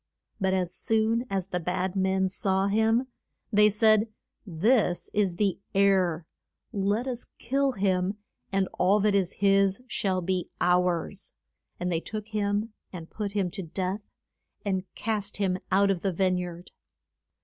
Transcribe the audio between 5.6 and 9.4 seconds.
heir; let us kill him, and all that is